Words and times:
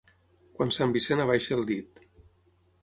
Quan 0.59 0.71
Sant 0.77 0.95
Vicent 0.95 1.23
abaixi 1.27 1.57
el 1.59 1.65
dit. 1.73 2.05